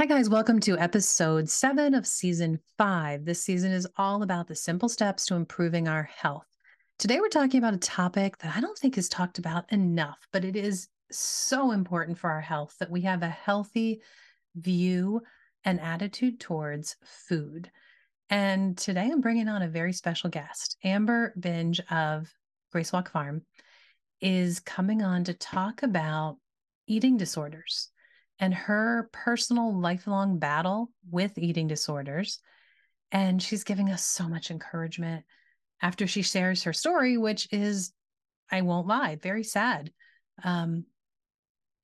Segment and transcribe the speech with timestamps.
[0.00, 0.28] Hi, guys.
[0.28, 3.24] Welcome to episode seven of season five.
[3.24, 6.46] This season is all about the simple steps to improving our health.
[7.00, 10.44] Today, we're talking about a topic that I don't think is talked about enough, but
[10.44, 14.00] it is so important for our health that we have a healthy
[14.54, 15.20] view
[15.64, 17.68] and attitude towards food.
[18.30, 20.76] And today, I'm bringing on a very special guest.
[20.84, 22.32] Amber Benge of
[22.70, 23.42] Grace Walk Farm
[24.20, 26.36] is coming on to talk about
[26.86, 27.90] eating disorders
[28.40, 32.40] and her personal lifelong battle with eating disorders.
[33.10, 35.24] And she's giving us so much encouragement
[35.80, 37.92] after she shares her story, which is,
[38.50, 39.90] I won't lie, very sad.
[40.44, 40.84] Um,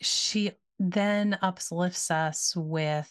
[0.00, 3.10] she then uplifts us with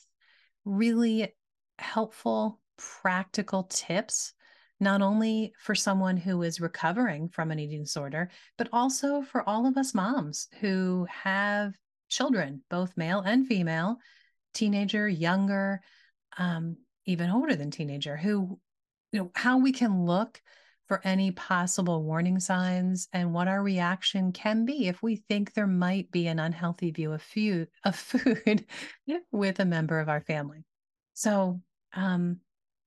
[0.66, 1.34] really
[1.80, 4.34] helpful, practical tips,
[4.80, 9.66] not only for someone who is recovering from an eating disorder, but also for all
[9.66, 11.74] of us moms who have
[12.14, 13.98] children, both male and female,
[14.54, 15.82] teenager, younger,
[16.38, 18.60] um, even older than teenager, who,
[19.12, 20.42] you know, how we can look
[20.88, 25.68] for any possible warning signs and what our reaction can be if we think there
[25.68, 28.66] might be an unhealthy view of food, of food
[29.32, 30.66] with a member of our family.
[31.14, 31.62] So,
[31.94, 32.40] um,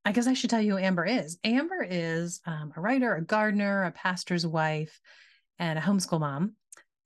[0.05, 1.37] I guess I should tell you who Amber is.
[1.43, 5.01] Amber is um, a writer, a gardener, a pastor's wife,
[5.59, 6.55] and a homeschool mom.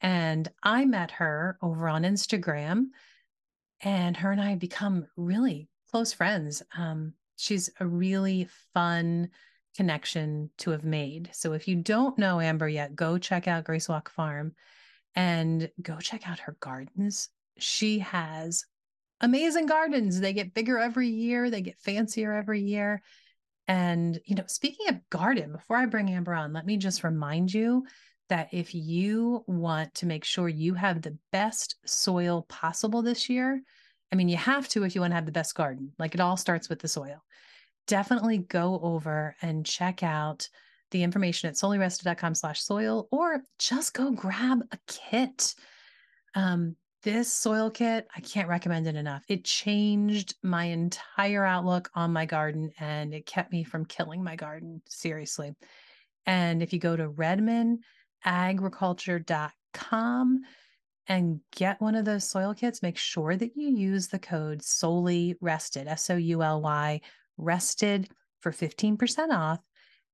[0.00, 2.86] And I met her over on Instagram,
[3.82, 6.62] and her and I have become really close friends.
[6.76, 9.30] Um, she's a really fun
[9.76, 11.30] connection to have made.
[11.32, 14.54] So if you don't know Amber yet, go check out Grace Walk Farm
[15.14, 17.28] and go check out her gardens.
[17.58, 18.64] She has
[19.20, 20.20] amazing gardens.
[20.20, 23.02] They get bigger every year, they get fancier every year.
[23.68, 27.54] And, you know, speaking of garden, before I bring Amber on, let me just remind
[27.54, 27.84] you
[28.30, 33.62] that if you want to make sure you have the best soil possible this year,
[34.12, 35.92] I mean, you have to if you want to have the best garden.
[35.98, 37.22] Like it all starts with the soil.
[37.86, 40.48] Definitely go over and check out
[40.90, 45.54] the information at soulyrested.com slash soil or just go grab a kit.
[46.34, 49.24] Um, this soil kit, I can't recommend it enough.
[49.28, 54.36] It changed my entire outlook on my garden and it kept me from killing my
[54.36, 55.54] garden, seriously.
[56.26, 57.82] And if you go to Redmond,
[58.24, 60.42] agriculture.com
[61.06, 65.34] and get one of those soil kits, make sure that you use the code Souly
[65.40, 67.00] Rested, S O U L Y
[67.36, 68.08] rested
[68.40, 69.60] for 15% off.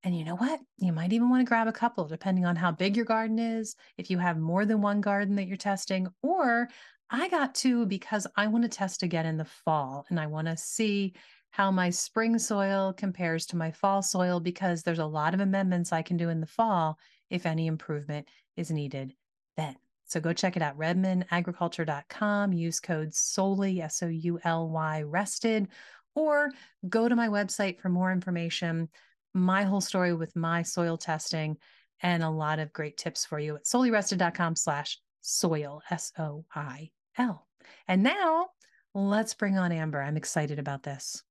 [0.02, 0.60] And you know what?
[0.78, 3.74] You might even want to grab a couple, depending on how big your garden is,
[3.98, 6.06] if you have more than one garden that you're testing.
[6.22, 6.68] Or
[7.10, 10.48] I got two because I want to test again in the fall and I want
[10.48, 11.14] to see
[11.50, 15.92] how my spring soil compares to my fall soil because there's a lot of amendments
[15.92, 16.98] I can do in the fall
[17.30, 19.14] if any improvement is needed
[19.56, 19.76] then.
[20.06, 22.52] So go check it out, redmondagriculture.com.
[22.52, 25.68] Use code Souly, S O U L Y, rested,
[26.14, 26.50] or
[26.88, 28.88] go to my website for more information,
[29.34, 31.56] my whole story with my soil testing,
[32.02, 36.90] and a lot of great tips for you at soulyrested.com slash soil, S O I
[37.18, 37.46] L.
[37.88, 38.48] And now
[38.94, 40.00] let's bring on Amber.
[40.00, 41.22] I'm excited about this.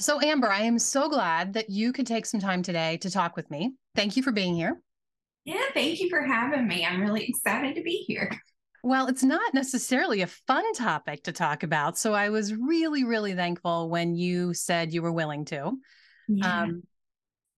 [0.00, 3.36] So, Amber, I am so glad that you could take some time today to talk
[3.36, 3.74] with me.
[3.96, 4.80] Thank you for being here.
[5.48, 6.84] Yeah, thank you for having me.
[6.84, 8.30] I'm really excited to be here.
[8.82, 11.96] Well, it's not necessarily a fun topic to talk about.
[11.96, 15.72] So I was really, really thankful when you said you were willing to.
[16.28, 16.62] Yeah.
[16.62, 16.82] Um,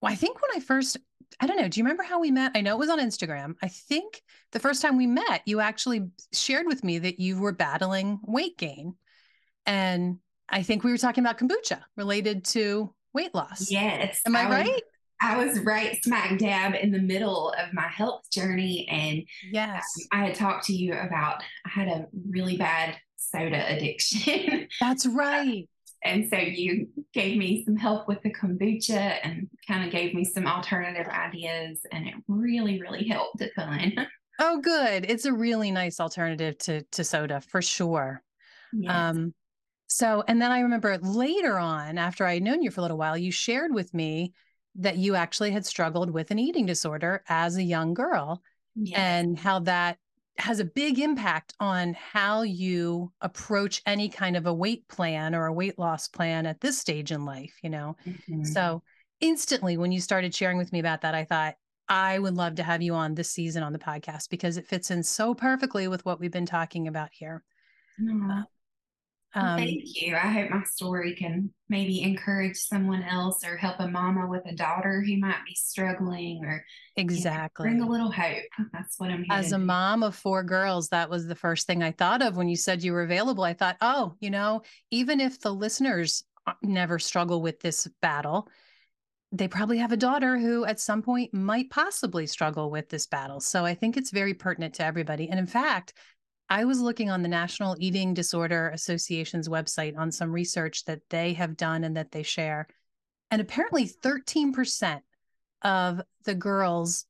[0.00, 0.98] well, I think when I first,
[1.40, 2.52] I don't know, do you remember how we met?
[2.54, 3.54] I know it was on Instagram.
[3.60, 4.22] I think
[4.52, 8.56] the first time we met, you actually shared with me that you were battling weight
[8.56, 8.94] gain.
[9.66, 10.18] And
[10.48, 13.68] I think we were talking about kombucha related to weight loss.
[13.68, 14.20] Yes.
[14.26, 14.82] Am I, I right?
[15.20, 18.88] I was right smack dab in the middle of my health journey.
[18.90, 19.22] And
[19.52, 24.66] yes, um, I had talked to you about, I had a really bad soda addiction.
[24.80, 25.68] That's right.
[26.02, 30.24] and so you gave me some help with the kombucha and kind of gave me
[30.24, 31.80] some alternative ideas.
[31.92, 34.06] And it really, really helped a ton.
[34.42, 35.04] Oh, good.
[35.06, 38.22] It's a really nice alternative to, to soda for sure.
[38.72, 38.90] Yes.
[38.90, 39.34] Um,
[39.86, 42.96] so, and then I remember later on, after I had known you for a little
[42.96, 44.32] while, you shared with me
[44.76, 48.42] that you actually had struggled with an eating disorder as a young girl
[48.74, 48.98] yes.
[48.98, 49.98] and how that
[50.38, 55.46] has a big impact on how you approach any kind of a weight plan or
[55.46, 57.96] a weight loss plan at this stage in life, you know?
[58.06, 58.44] Mm-hmm.
[58.44, 58.82] So
[59.20, 61.56] instantly when you started sharing with me about that, I thought,
[61.90, 64.92] I would love to have you on this season on the podcast because it fits
[64.92, 67.42] in so perfectly with what we've been talking about here.
[68.00, 68.50] Uh, Well,
[69.32, 70.16] Um, thank you.
[70.16, 74.54] I hope my story can maybe encourage someone else or help a mama with a
[74.54, 76.64] daughter who might be struggling or
[76.96, 77.80] you know, bring a exactly.
[77.80, 78.42] little hope.
[78.72, 79.64] That's what I'm here As a do.
[79.64, 82.82] mom of 4 girls, that was the first thing I thought of when you said
[82.82, 83.44] you were available.
[83.44, 88.48] I thought, "Oh, you know, even if the listeners, uh, never struggle with this battle,
[89.30, 93.38] they probably have a daughter who at some point might possibly struggle with this battle."
[93.38, 95.28] So I think it's very pertinent to everybody.
[95.28, 95.94] And in fact,
[96.50, 101.32] I was looking on the National Eating Disorder Association's website on some research that they
[101.34, 102.66] have done and that they share.
[103.30, 105.00] And apparently 13%
[105.62, 107.06] of the girls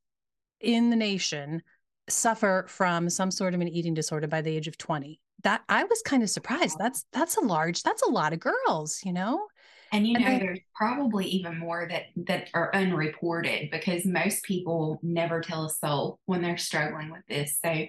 [0.61, 1.63] in the nation
[2.09, 5.19] suffer from some sort of an eating disorder by the age of 20.
[5.43, 6.77] That I was kind of surprised.
[6.79, 9.47] That's that's a large that's a lot of girls, you know?
[9.91, 14.45] And you And know, then there's probably even more that that are unreported because most
[14.45, 17.59] people never tell a soul when they're struggling with this.
[17.65, 17.87] So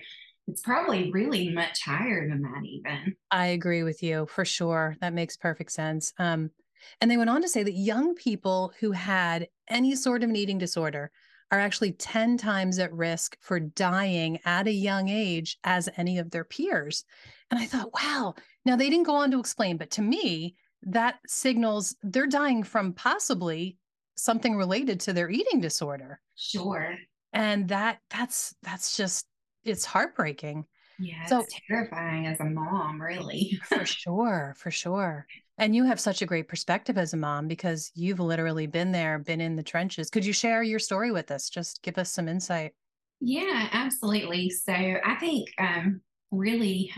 [0.48, 3.16] it's probably really much higher than that even.
[3.30, 4.96] I agree with you for sure.
[5.02, 6.14] That makes perfect sense.
[6.18, 6.52] Um,
[7.00, 10.36] and they went on to say that young people who had any sort of an
[10.36, 11.12] eating disorder
[11.52, 16.32] are actually 10 times at risk for dying at a young age as any of
[16.32, 17.04] their peers.
[17.50, 18.36] And I thought, wow.
[18.66, 22.94] Now they didn't go on to explain, but to me, that signals they're dying from
[22.94, 23.78] possibly
[24.16, 26.20] something related to their eating disorder.
[26.36, 26.96] Sure.
[27.34, 29.26] And that that's that's just
[29.64, 30.66] it's heartbreaking.
[30.98, 33.60] Yeah, it's So terrifying as a mom, really.
[33.70, 35.28] For sure, for sure.
[35.58, 39.20] And you have such a great perspective as a mom because you've literally been there,
[39.20, 40.10] been in the trenches.
[40.10, 41.50] Could you share your story with us?
[41.50, 42.74] Just give us some insight.
[43.20, 44.50] Yeah, absolutely.
[44.50, 46.92] So I think um, really,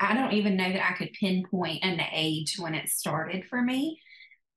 [0.00, 3.98] I don't even know that I could pinpoint an age when it started for me.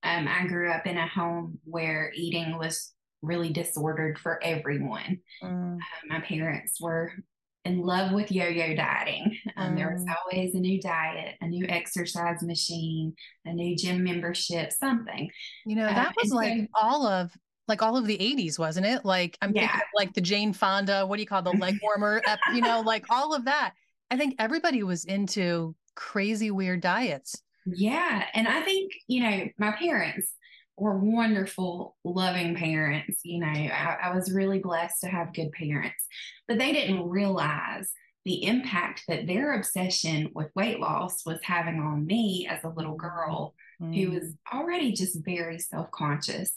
[0.04, 5.20] Um, I grew up in a home where eating was really disordered for everyone.
[5.42, 7.14] Mm, Um, my parents were
[7.66, 9.38] in love with yo-yo dieting.
[9.58, 10.14] Um, there was mm.
[10.16, 13.14] always a new diet, a new exercise machine,
[13.46, 15.30] a new gym membership, something.
[15.66, 17.32] You know, Um, that was like so, all of
[17.68, 19.06] like all of the 80s, wasn't it?
[19.06, 22.22] Like I'm thinking of like the Jane Fonda, what do you call the leg warmer,
[22.54, 23.74] you know, like all of that.
[24.12, 27.42] I think everybody was into crazy weird diets.
[27.66, 28.26] Yeah.
[28.36, 30.28] And I think, you know, my parents
[30.78, 33.22] were wonderful, loving parents.
[33.24, 36.06] You know, I, I was really blessed to have good parents,
[36.48, 37.92] but they didn't realize
[38.26, 42.96] the impact that their obsession with weight loss was having on me as a little
[42.96, 43.54] Mm, girl
[43.94, 46.52] who was mm, already just very self conscious.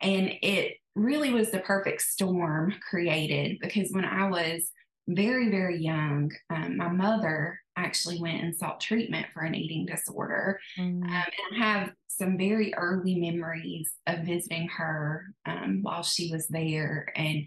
[0.00, 4.70] And it really was the perfect storm created because when I was
[5.08, 10.60] very, very young, um, my mother actually went and sought treatment for an eating disorder.
[10.76, 16.30] mm, Um, and I have some very early memories of visiting her um, while she
[16.32, 17.12] was there.
[17.16, 17.46] And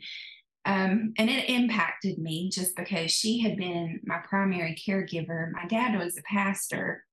[0.63, 5.51] um, and it impacted me just because she had been my primary caregiver.
[5.51, 7.03] My dad was a pastor,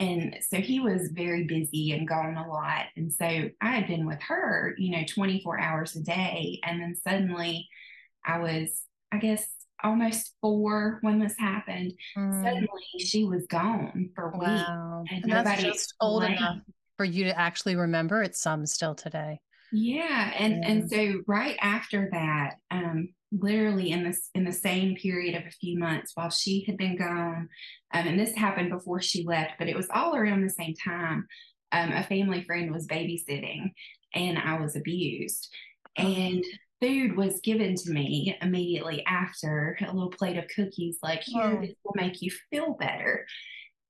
[0.00, 2.86] and so he was very busy and gone a lot.
[2.96, 3.24] And so
[3.60, 6.60] I had been with her, you know, 24 hours a day.
[6.64, 7.68] And then suddenly
[8.24, 9.46] I was, I guess,
[9.82, 11.92] almost four when this happened.
[12.16, 12.44] mm.
[12.44, 15.04] Suddenly she was gone for weeks Wow.
[15.10, 16.58] and And that's nobody just old enough.
[16.96, 19.40] For you to actually remember it some still today.
[19.70, 20.70] Yeah, and Yeah.
[20.70, 25.50] and so right after that, um, literally in this in the same period of a
[25.50, 27.48] few months while she had been gone,
[27.92, 31.26] um, and this happened before she left, but it was all around the same time.
[31.72, 33.72] Um, a family friend was babysitting,
[34.14, 35.52] and I was abused,
[35.98, 36.44] Oh, and
[36.80, 41.60] food was given to me immediately after a little plate of cookies, like here, oh.
[41.60, 43.26] this will make you feel better.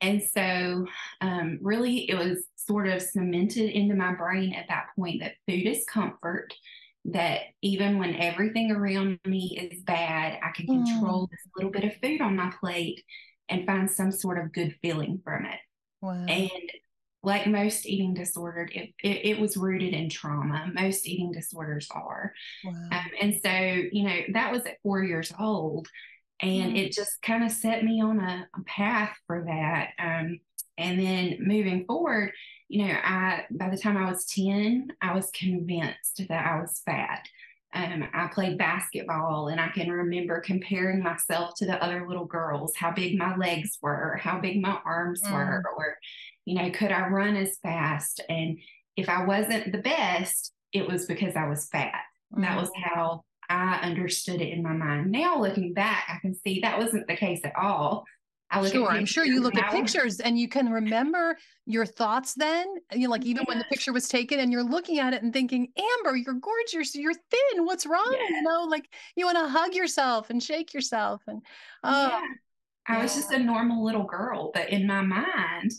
[0.00, 0.87] And so,
[1.20, 5.67] um, really, it was sort of cemented into my brain at that point that food
[5.67, 6.53] is comfort,
[7.06, 10.84] that even when everything around me is bad, I can Mm.
[10.84, 13.03] control this little bit of food on my plate
[13.48, 15.60] and find some sort of good feeling from it.
[16.03, 16.26] Wow.
[16.26, 16.50] And
[17.22, 20.70] like most eating disordered, it, it, it was rooted in trauma.
[20.74, 22.32] Most eating disorders are.
[22.93, 25.88] Um, and so, you know, that was at four years old.
[26.40, 26.76] And Mm.
[26.78, 29.90] it just kind of set me on a, a path for that.
[29.98, 30.40] Um,
[30.78, 32.32] and then moving forward,
[32.69, 36.81] you know, I by the time I was 10, I was convinced that I was
[36.84, 37.26] fat.
[37.72, 42.74] Um, I played basketball and I can remember comparing myself to the other little girls,
[42.76, 45.78] how big my legs were, how big my arms were, Mm.
[45.78, 45.96] or,
[46.44, 48.20] you know, could I run as fast?
[48.28, 48.58] And
[48.96, 52.02] if I wasn't the best, it was because I was fat.
[52.32, 52.82] That was Mm.
[52.82, 55.10] how I understood it in my mind.
[55.10, 58.05] Now, looking back, I can see that wasn't the case at all.
[58.50, 58.88] I look Sure.
[58.88, 61.36] I'm sure you look at pictures and you can remember
[61.67, 62.67] your thoughts then.
[62.93, 65.32] You know, like even when the picture was taken and you're looking at it and
[65.32, 67.65] thinking, Amber, you're gorgeous, you're thin.
[67.65, 68.17] What's wrong?
[68.29, 71.22] You know, like you want to hug yourself and shake yourself.
[71.26, 71.43] And
[71.82, 72.20] oh, yeah.
[72.86, 73.03] I yeah.
[73.03, 75.72] was just a normal little girl, but in my mind,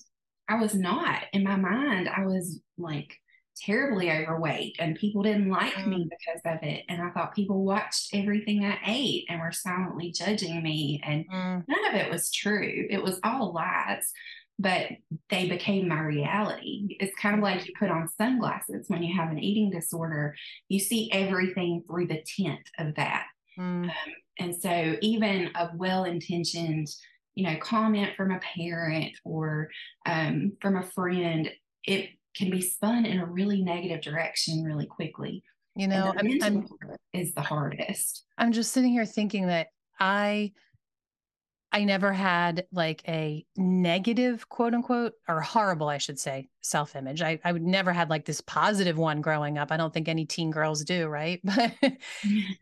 [0.50, 1.24] I was not.
[1.32, 3.18] In my mind, I was like
[3.66, 5.88] terribly overweight and people didn't like mm.
[5.88, 6.84] me because of it.
[6.90, 11.02] And I thought people watched everything I ate and were silently judging me.
[11.04, 11.64] And mm.
[11.68, 12.88] none of it was true.
[12.90, 14.12] It was all lies,
[14.60, 14.88] but
[15.30, 16.98] they became my reality.
[17.00, 20.36] It's kind of like you put on sunglasses when you have an eating disorder,
[20.68, 23.28] you see everything through the tint of that.
[23.58, 23.84] Mm.
[23.86, 23.92] Um,
[24.40, 26.88] and so even a well intentioned,
[27.36, 29.70] you know, comment from a parent or
[30.06, 31.52] um, from a friend,
[31.84, 35.44] it can be spun in a really negative direction really quickly.
[35.76, 36.68] You know, I'm, I'm,
[37.14, 38.24] is the hardest.
[38.38, 39.68] I'm just sitting here thinking that
[40.00, 40.52] I
[41.72, 47.22] I never had like a negative quote unquote or horrible, I should say, self image.
[47.22, 49.72] I, I would never had like this positive one growing up.
[49.72, 51.42] I don't think any teen girls do, right?
[51.46, 51.74] But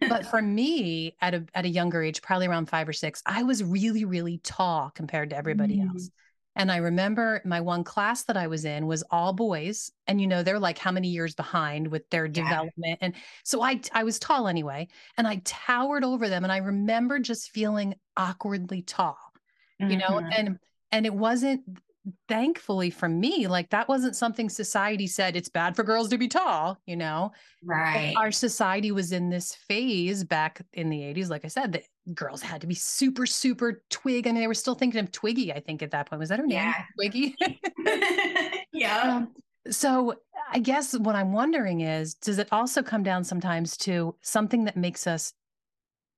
[0.09, 3.43] but for me at a at a younger age, probably around five or six, I
[3.43, 5.89] was really, really tall compared to everybody mm.
[5.89, 6.09] else.
[6.55, 9.91] And I remember my one class that I was in was all boys.
[10.07, 12.31] And you know, they're like how many years behind with their yeah.
[12.31, 12.99] development.
[13.01, 16.43] And so I I was tall anyway, and I towered over them.
[16.43, 19.17] And I remember just feeling awkwardly tall,
[19.81, 19.91] mm-hmm.
[19.91, 20.29] you know, mm-hmm.
[20.35, 20.59] and
[20.91, 21.61] and it wasn't
[22.27, 26.27] thankfully for me, like that wasn't something society said it's bad for girls to be
[26.27, 27.31] tall, you know.
[27.63, 28.13] Right.
[28.15, 31.83] Our society was in this phase back in the 80s, like I said, that
[32.13, 34.27] girls had to be super, super twig.
[34.27, 36.19] I mean, they were still thinking of Twiggy, I think, at that point.
[36.19, 36.57] Was that her name?
[36.57, 36.83] Yeah.
[36.95, 37.35] Twiggy?
[38.73, 39.17] yeah.
[39.17, 39.35] Um,
[39.71, 40.15] so
[40.51, 44.77] I guess what I'm wondering is, does it also come down sometimes to something that
[44.77, 45.33] makes us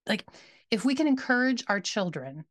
[0.08, 0.26] like
[0.72, 2.44] if we can encourage our children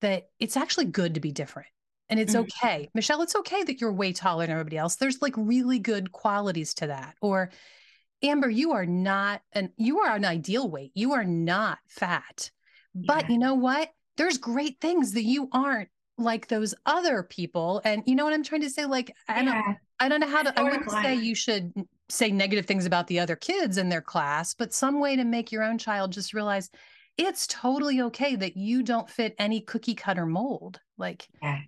[0.00, 1.68] that it's actually good to be different
[2.08, 2.42] and it's mm-hmm.
[2.64, 2.88] okay.
[2.94, 4.96] Michelle, it's okay that you're way taller than everybody else.
[4.96, 7.14] There's like really good qualities to that.
[7.20, 7.50] Or
[8.22, 10.92] Amber, you are not an you are an ideal weight.
[10.94, 12.50] You are not fat.
[12.94, 13.32] But yeah.
[13.32, 13.90] you know what?
[14.16, 17.80] There's great things that you aren't like those other people.
[17.84, 18.84] And you know what I'm trying to say?
[18.84, 21.72] Like, I don't I don't know how to I wouldn't say you should
[22.08, 25.52] say negative things about the other kids in their class, but some way to make
[25.52, 26.70] your own child just realize
[27.16, 30.80] it's totally okay that you don't fit any cookie cutter mold.
[30.96, 31.60] Like yeah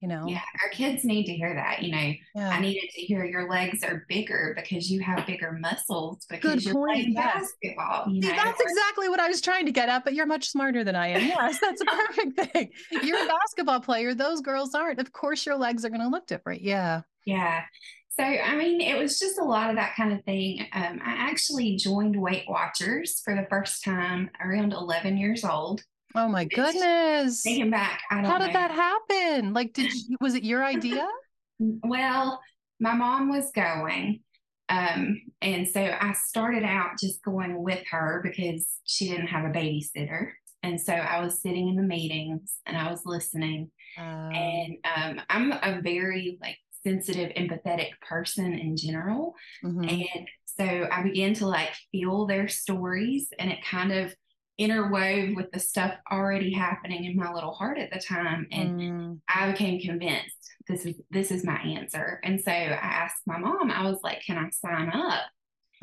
[0.00, 2.50] you know yeah our kids need to hear that you know yeah.
[2.50, 6.64] i needed to hear your legs are bigger because you have bigger muscles because Good
[6.64, 6.92] you're point.
[6.92, 7.52] playing yes.
[7.62, 8.36] basketball you See, know?
[8.36, 11.08] that's exactly what i was trying to get at but you're much smarter than i
[11.08, 12.70] am yes that's a perfect thing
[13.02, 16.26] you're a basketball player those girls aren't of course your legs are going to look
[16.26, 17.62] different yeah yeah
[18.10, 21.12] so i mean it was just a lot of that kind of thing um, i
[21.30, 25.82] actually joined weight watchers for the first time around 11 years old
[26.18, 27.42] Oh my goodness.
[27.44, 28.02] Taking back.
[28.10, 28.52] How did know.
[28.52, 29.52] that happen?
[29.52, 31.06] Like, did you, was it your idea?
[31.60, 32.40] well,
[32.80, 34.20] my mom was going.
[34.68, 39.52] Um, and so I started out just going with her because she didn't have a
[39.52, 40.30] babysitter.
[40.64, 43.70] And so I was sitting in the meetings and I was listening.
[43.96, 49.34] Um, and um, I'm a very like sensitive, empathetic person in general.
[49.64, 49.88] Mm-hmm.
[49.88, 54.12] And so I began to like feel their stories and it kind of
[54.60, 59.18] interwove with the stuff already happening in my little heart at the time and mm.
[59.28, 60.38] i became convinced
[60.68, 62.20] this is this is my answer.
[62.22, 65.22] And so i asked my mom i was like can i sign up?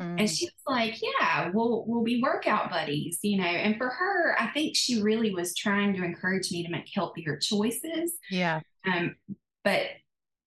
[0.00, 0.20] Mm.
[0.20, 3.44] and she was like yeah we'll we'll be workout buddies you know?
[3.44, 7.38] And for her i think she really was trying to encourage me to make healthier
[7.38, 8.12] choices.
[8.30, 8.60] Yeah.
[8.86, 9.16] Um
[9.64, 9.82] but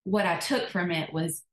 [0.03, 1.43] what i took from it was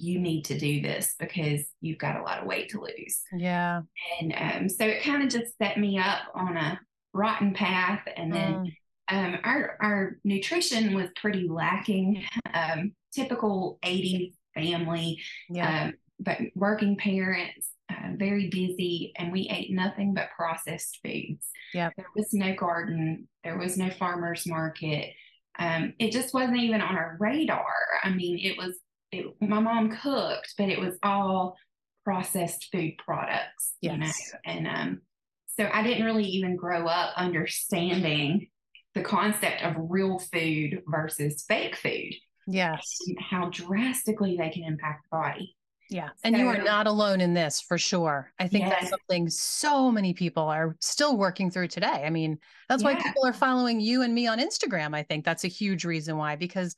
[0.00, 3.20] you need to do this because you've got a lot of weight to lose.
[3.32, 3.82] Yeah.
[4.20, 6.80] And um, so it kind of just set me up on a
[7.12, 8.00] rotten path.
[8.16, 8.72] And then mm.
[9.08, 15.84] um, our, our nutrition was pretty lacking, um, typical 80s family, yeah.
[15.84, 21.46] Um, but working parents, uh, very busy, and we ate nothing but processed foods.
[21.72, 21.90] Yeah.
[21.96, 25.14] There was no garden, there was no farmer's market.
[25.58, 27.64] Um, it just wasn't even on our radar.
[28.02, 28.78] I mean, it was
[29.12, 31.56] it, my mom cooked, but it was all
[32.04, 33.92] processed food products, yes.
[33.92, 34.12] you know,
[34.44, 35.00] and um,
[35.58, 38.48] so I didn't really even grow up understanding
[38.94, 42.14] the concept of real food versus fake food.
[42.46, 45.56] Yes, how drastically they can impact the body.
[45.90, 46.10] Yeah.
[46.22, 48.32] And so, you are not alone in this for sure.
[48.38, 48.76] I think yes.
[48.78, 52.04] that's something so many people are still working through today.
[52.06, 52.38] I mean,
[52.68, 52.94] that's yeah.
[52.94, 54.94] why people are following you and me on Instagram.
[54.94, 56.76] I think that's a huge reason why, because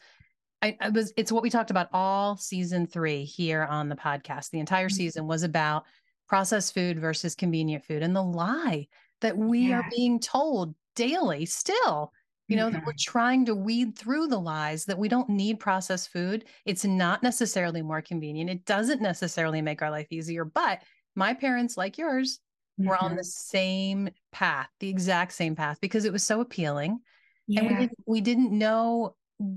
[0.62, 4.50] I, I, was it's what we talked about all season three here on the podcast.
[4.50, 4.96] The entire mm-hmm.
[4.96, 5.84] season was about
[6.28, 8.86] processed food versus convenient food and the lie
[9.20, 9.80] that we yeah.
[9.80, 12.12] are being told daily still.
[12.48, 12.74] You know, mm-hmm.
[12.74, 13.10] that we're mm-hmm.
[13.10, 16.44] trying to weed through the lies that we don't need processed food.
[16.66, 18.50] It's not necessarily more convenient.
[18.50, 20.44] It doesn't necessarily make our life easier.
[20.44, 20.82] But
[21.14, 22.40] my parents, like yours,
[22.78, 22.90] mm-hmm.
[22.90, 23.26] were on the mm-hmm.
[23.26, 26.98] same path, the exact same path, because it was so appealing.
[27.46, 27.60] Yeah.
[27.60, 29.14] And we didn't, we didn't know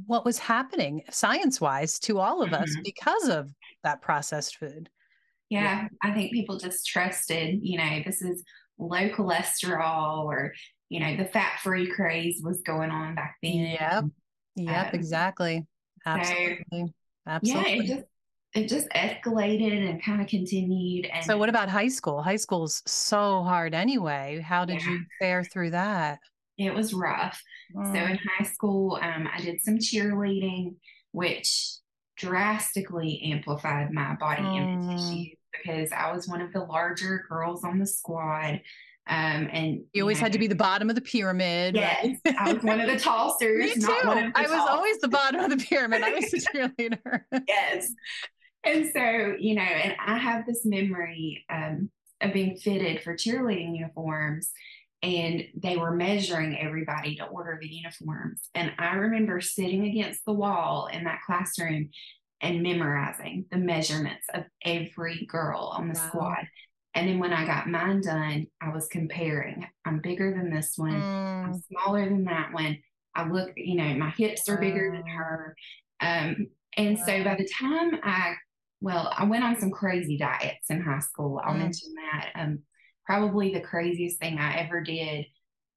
[0.07, 2.63] what was happening science wise to all of mm-hmm.
[2.63, 4.89] us because of that processed food.
[5.49, 8.43] Yeah, yeah, I think people just trusted, you know, this is
[8.79, 10.53] low cholesterol or,
[10.89, 13.77] you know, the fat free craze was going on back then.
[13.79, 14.03] Yep.
[14.55, 15.65] Yep, um, exactly.
[16.05, 16.65] Absolutely.
[16.71, 16.93] So,
[17.27, 17.73] Absolutely.
[17.73, 18.05] Yeah, it just
[18.55, 21.05] it just escalated and kind of continued.
[21.07, 22.21] And so, what about high school?
[22.21, 24.39] High school's so hard anyway.
[24.39, 24.91] How did yeah.
[24.91, 26.19] you fare through that?
[26.57, 27.41] It was rough.
[27.75, 27.93] Mm.
[27.93, 30.75] So, in high school, um, I did some cheerleading,
[31.11, 31.71] which
[32.17, 34.57] drastically amplified my body mm.
[34.57, 38.61] image issues because I was one of the larger girls on the squad.
[39.07, 41.75] Um, and you always know, had to be the bottom of the pyramid.
[41.75, 42.35] Yes, right?
[42.39, 43.59] I was one of the tallsters.
[43.59, 44.31] Me too.
[44.35, 46.01] I was always the bottom of the pyramid.
[46.01, 46.37] I was the
[46.79, 47.21] cheerleader.
[47.47, 47.91] yes,
[48.65, 53.75] and so, you know, and I have this memory um, of being fitted for cheerleading
[53.75, 54.51] uniforms
[55.05, 58.49] and they were measuring everybody to order the uniforms.
[58.55, 61.89] And I remember sitting against the wall in that classroom
[62.41, 66.07] and memorizing the measurements of every girl on the wow.
[66.07, 66.47] squad.
[66.95, 69.67] And then when I got mine done, I was comparing.
[69.85, 70.93] I'm bigger than this one.
[70.93, 71.45] Mm.
[71.45, 72.79] I'm smaller than that one.
[73.13, 75.55] I look, you know, my hips are bigger than her.
[76.01, 76.47] Um,
[76.77, 77.03] and wow.
[77.05, 78.33] so by the time I
[78.81, 81.39] well, I went on some crazy diets in high school.
[81.43, 81.59] I'll mm.
[81.59, 82.31] mention that.
[82.35, 82.59] Um,
[83.05, 85.25] probably the craziest thing I ever did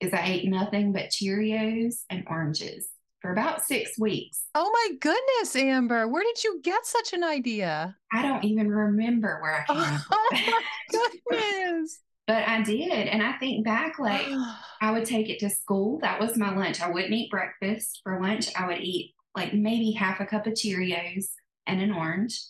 [0.00, 2.88] is I ate nothing but Cheerios and oranges
[3.20, 4.44] for about six weeks.
[4.54, 7.96] Oh my goodness, Amber, where did you get such an idea?
[8.12, 12.00] I don't even remember where I came oh, Oh my goodness.
[12.26, 13.08] but I did.
[13.08, 14.26] And I think back, like,
[14.80, 15.98] I would take it to school.
[16.02, 16.80] That was my lunch.
[16.80, 18.00] I wouldn't eat breakfast.
[18.04, 21.26] For lunch, I would eat like maybe half a cup of Cheerios
[21.66, 22.40] and an orange.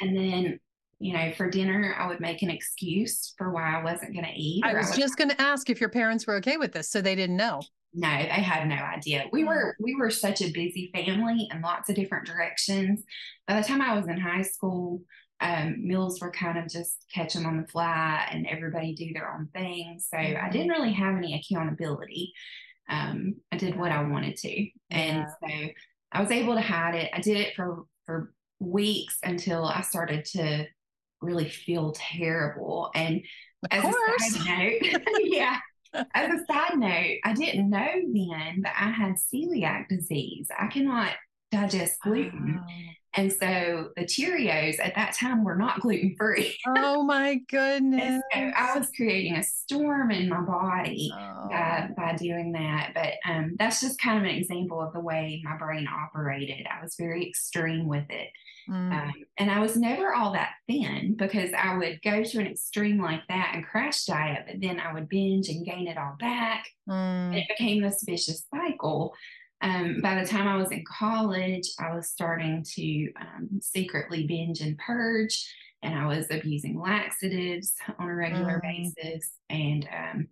[0.00, 0.60] And then,
[0.98, 4.34] you know, for dinner, I would make an excuse for why I wasn't going to
[4.34, 4.62] eat.
[4.64, 6.88] I was I just going to ask if your parents were okay with this.
[6.88, 7.62] So they didn't know.
[7.94, 9.26] No, they had no idea.
[9.30, 13.04] We were we were such a busy family in lots of different directions.
[13.46, 15.02] By the time I was in high school,
[15.40, 19.32] um, meals were kind of just catch them on the fly, and everybody do their
[19.32, 20.00] own thing.
[20.00, 20.44] So mm-hmm.
[20.44, 22.32] I didn't really have any accountability.
[22.90, 25.48] Um, I did what I wanted to, and yeah.
[25.48, 25.68] so
[26.12, 27.10] I was able to hide it.
[27.14, 30.66] I did it for for weeks until I started to
[31.20, 32.90] really feel terrible.
[32.94, 33.22] And
[33.70, 34.26] of as course.
[34.26, 35.58] a side note, yeah.
[36.12, 40.48] As a side note, I didn't know then that I had celiac disease.
[40.58, 41.12] I cannot
[41.52, 42.60] digest gluten.
[42.60, 42.72] Oh.
[43.16, 46.56] And so the Cheerios at that time were not gluten free.
[46.66, 48.22] Oh my goodness.
[48.32, 51.48] so I was creating a storm in my body oh.
[51.48, 52.92] by, by doing that.
[52.94, 56.66] But um, that's just kind of an example of the way my brain operated.
[56.70, 58.28] I was very extreme with it.
[58.68, 58.92] Mm.
[58.92, 63.00] Um, and I was never all that thin because I would go to an extreme
[63.00, 66.66] like that and crash diet, but then I would binge and gain it all back.
[66.88, 66.94] Mm.
[66.94, 69.14] And it became this vicious cycle.
[69.62, 74.60] Um, by the time I was in college, I was starting to um, secretly binge
[74.60, 75.50] and purge,
[75.82, 78.94] and I was abusing laxatives on a regular mm.
[78.94, 79.30] basis.
[79.48, 80.28] And um,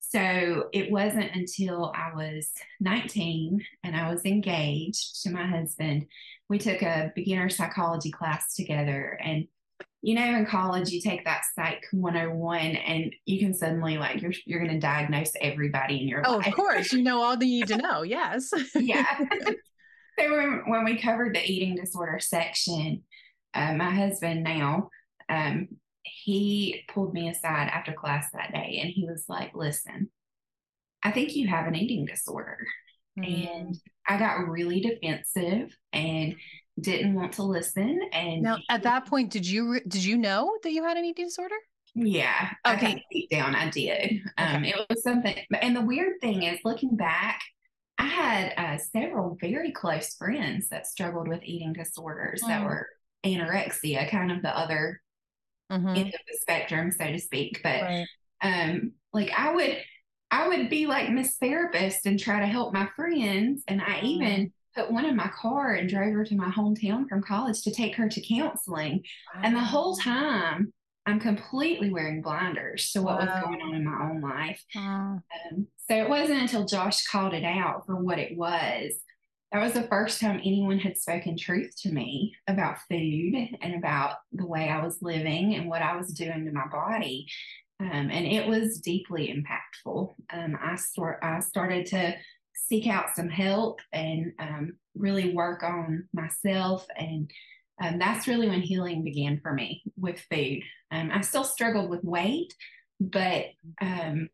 [0.00, 6.06] so it wasn't until I was 19 and I was engaged to my husband.
[6.48, 9.18] We took a beginner psychology class together.
[9.22, 9.46] And,
[10.06, 14.30] you know, in college, you take that Psych 101 and you can suddenly, like, you're,
[14.44, 16.30] you're going to diagnose everybody in your life.
[16.30, 16.46] oh, life.
[16.46, 16.92] of course.
[16.92, 18.02] You know all that you need to know.
[18.02, 18.52] Yes.
[18.76, 19.18] yeah.
[20.16, 23.02] so when, when we covered the eating disorder section,
[23.52, 24.90] uh, my husband now,
[25.28, 25.66] um,
[26.04, 30.08] he pulled me aside after class that day and he was like, Listen,
[31.02, 32.58] I think you have an eating disorder.
[33.18, 33.50] Mm.
[33.50, 36.36] And I got really defensive and
[36.80, 38.00] didn't want to listen.
[38.12, 41.26] And now, at that point, did you did you know that you had an eating
[41.26, 41.56] disorder?
[41.94, 42.50] Yeah.
[42.66, 43.02] Okay.
[43.10, 44.20] Deep down, I did.
[44.36, 44.68] Um, okay.
[44.70, 45.34] It was something.
[45.62, 47.40] And the weird thing is, looking back,
[47.98, 52.48] I had uh, several very close friends that struggled with eating disorders mm.
[52.48, 52.86] that were
[53.24, 55.00] anorexia, kind of the other
[55.72, 55.88] mm-hmm.
[55.88, 57.60] end of the spectrum, so to speak.
[57.62, 58.06] But right.
[58.42, 59.78] um, like I would
[60.30, 63.62] I would be like Miss Therapist and try to help my friends.
[63.66, 64.06] And I mm-hmm.
[64.06, 67.70] even put one in my car and drove her to my hometown from college to
[67.70, 69.02] take her to counseling.
[69.34, 69.40] Wow.
[69.44, 70.72] And the whole time
[71.06, 73.26] I'm completely wearing blinders to what wow.
[73.26, 74.62] was going on in my own life.
[74.76, 75.22] Um,
[75.88, 78.92] so it wasn't until Josh called it out for what it was
[79.52, 84.16] that was the first time anyone had spoken truth to me about food and about
[84.32, 87.26] the way I was living and what I was doing to my body.
[87.78, 90.14] Um, and it was deeply impactful.
[90.32, 92.16] Um, I, start, I started to
[92.68, 96.86] seek out some help and um, really work on myself.
[96.96, 97.30] And
[97.82, 100.62] um, that's really when healing began for me with food.
[100.90, 102.54] Um, I still struggled with weight,
[103.00, 103.46] but
[103.80, 104.28] um,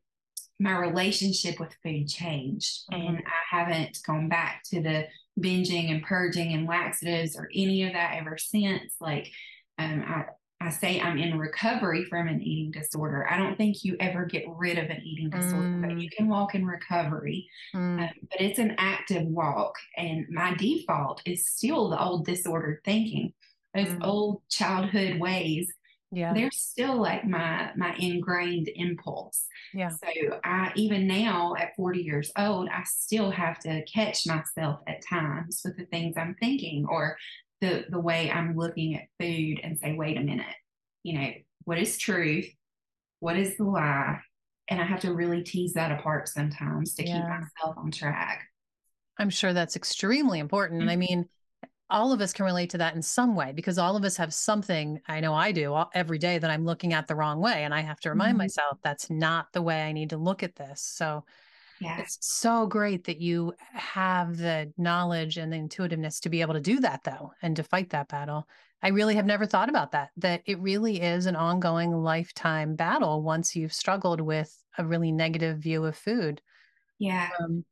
[0.60, 3.06] my relationship with food changed mm-hmm.
[3.06, 5.06] and I haven't gone back to the
[5.40, 8.94] binging and purging and laxatives or any of that ever since.
[9.00, 9.30] Like,
[9.78, 10.24] um, I,
[10.62, 13.26] I say I'm in recovery from an eating disorder.
[13.28, 15.82] I don't think you ever get rid of an eating disorder, mm.
[15.82, 17.48] but you can walk in recovery.
[17.74, 18.02] Mm.
[18.02, 19.74] Um, but it's an active walk.
[19.96, 23.32] And my default is still the old disordered thinking,
[23.74, 24.04] those mm.
[24.04, 25.72] old childhood ways.
[26.14, 26.34] Yeah.
[26.34, 29.46] They're still like my my ingrained impulse.
[29.72, 29.88] Yeah.
[29.88, 35.02] So I even now at 40 years old, I still have to catch myself at
[35.08, 37.16] times with the things I'm thinking or
[37.62, 40.54] the the way I'm looking at food and say, wait a minute,
[41.02, 41.30] you know,
[41.64, 42.46] what is truth?
[43.20, 44.18] What is the lie?
[44.68, 47.14] And I have to really tease that apart sometimes to yeah.
[47.14, 48.42] keep myself on track.
[49.18, 50.80] I'm sure that's extremely important.
[50.80, 50.88] Mm-hmm.
[50.88, 51.28] And I mean,
[51.88, 54.34] all of us can relate to that in some way because all of us have
[54.34, 57.64] something I know I do every day that I'm looking at the wrong way.
[57.64, 58.38] And I have to remind mm-hmm.
[58.38, 60.80] myself that's not the way I need to look at this.
[60.82, 61.24] So
[61.82, 62.00] yeah.
[62.00, 66.60] It's so great that you have the knowledge and the intuitiveness to be able to
[66.60, 68.46] do that, though, and to fight that battle.
[68.82, 73.22] I really have never thought about that, that it really is an ongoing lifetime battle
[73.22, 76.40] once you've struggled with a really negative view of food.
[76.98, 77.28] Yeah.
[77.40, 77.64] Um,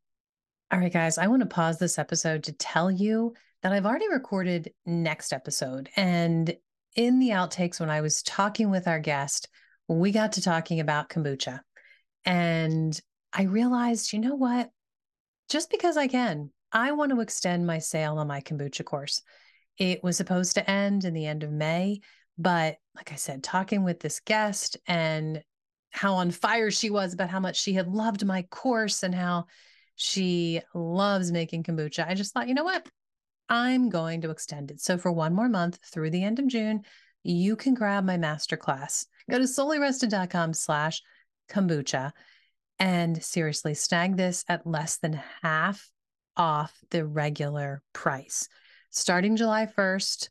[0.72, 4.08] all right, guys, I want to pause this episode to tell you that I've already
[4.08, 5.88] recorded next episode.
[5.96, 6.56] And
[6.96, 9.48] in the outtakes, when I was talking with our guest,
[9.88, 11.60] we got to talking about kombucha.
[12.24, 13.00] And
[13.32, 14.70] I realized, you know what?
[15.48, 19.22] Just because I can, I want to extend my sale on my kombucha course.
[19.78, 22.00] It was supposed to end in the end of May,
[22.38, 25.42] but like I said, talking with this guest and
[25.90, 29.46] how on fire she was about how much she had loved my course and how
[29.96, 32.86] she loves making kombucha, I just thought, you know what?
[33.48, 34.80] I'm going to extend it.
[34.80, 36.82] So for one more month through the end of June,
[37.22, 39.06] you can grab my masterclass.
[39.28, 41.02] Go to soulyrested.com slash
[41.50, 42.12] kombucha
[42.80, 45.90] and seriously, snag this at less than half
[46.36, 48.48] off the regular price.
[48.90, 50.30] Starting July 1st,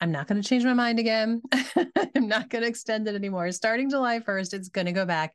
[0.00, 1.40] I'm not going to change my mind again.
[1.52, 3.50] I'm not going to extend it anymore.
[3.52, 5.34] Starting July 1st, it's going to go back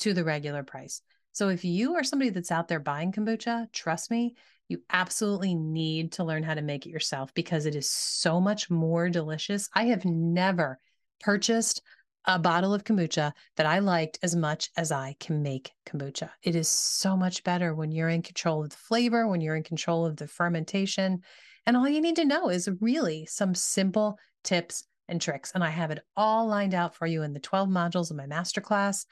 [0.00, 1.00] to the regular price.
[1.32, 4.36] So if you are somebody that's out there buying kombucha, trust me,
[4.68, 8.70] you absolutely need to learn how to make it yourself because it is so much
[8.70, 9.68] more delicious.
[9.74, 10.78] I have never
[11.20, 11.82] purchased
[12.26, 16.30] a bottle of kombucha that I liked as much as I can make kombucha.
[16.42, 19.62] It is so much better when you're in control of the flavor, when you're in
[19.62, 21.22] control of the fermentation.
[21.66, 25.52] And all you need to know is really some simple tips and tricks.
[25.54, 28.26] And I have it all lined out for you in the 12 modules of my
[28.26, 29.04] masterclass.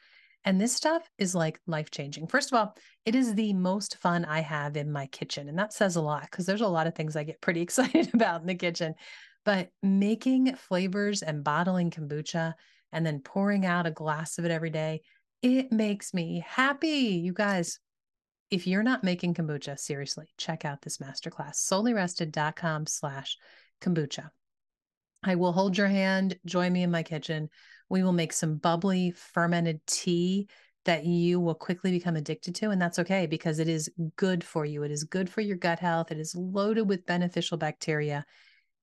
[0.45, 2.27] And this stuff is like life changing.
[2.27, 5.49] First of all, it is the most fun I have in my kitchen.
[5.49, 8.13] And that says a lot because there's a lot of things I get pretty excited
[8.15, 8.95] about in the kitchen.
[9.45, 12.55] But making flavors and bottling kombucha
[12.93, 15.01] and then pouring out a glass of it every day,
[15.43, 17.21] it makes me happy.
[17.23, 17.79] You guys,
[18.51, 23.37] if you're not making kombucha, seriously, check out this masterclass, soulyrested.com slash
[23.81, 24.29] kombucha.
[25.25, 27.49] I will hold your hand, join me in my kitchen.
[27.89, 30.49] We will make some bubbly fermented tea
[30.85, 32.71] that you will quickly become addicted to.
[32.71, 34.83] And that's okay because it is good for you.
[34.83, 36.11] It is good for your gut health.
[36.11, 38.25] It is loaded with beneficial bacteria.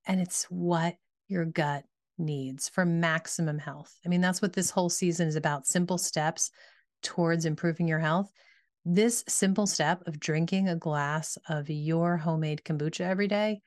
[0.07, 0.95] And it's what
[1.27, 1.83] your gut
[2.19, 3.97] needs for maximum health.
[4.05, 6.51] I mean, that's what this whole season is about simple steps
[7.01, 8.29] towards improving your health.
[8.85, 13.61] This simple step of drinking a glass of your homemade kombucha every day,